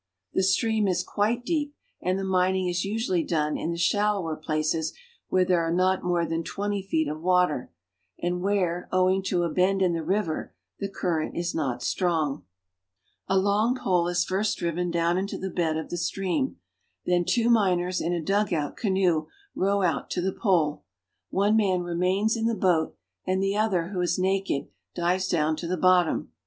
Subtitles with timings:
[0.33, 4.93] The stream is quite deep, and the mining is usually done in the shallower places
[5.29, 7.71] where there are not more than twenty feet of water,
[8.19, 12.43] and where, owing to a bend in the river, the current is not strong.
[13.27, 16.57] A long pole is first driven down into the bed of the stream.
[17.05, 20.83] Then two miners in a dugout canoe row out to the pole.
[21.29, 22.95] One man remains in the boat,
[23.27, 26.31] and the other, who is naked, dives down to the bottom.